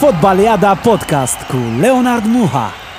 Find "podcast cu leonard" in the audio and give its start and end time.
0.76-2.24